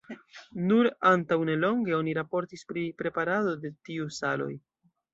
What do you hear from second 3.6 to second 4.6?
de tiu saloj.